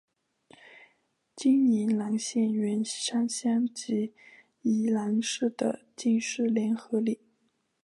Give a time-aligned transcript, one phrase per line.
[1.35, 4.15] 今宜兰县员山乡及
[4.63, 7.19] 宜兰市的进士联合里。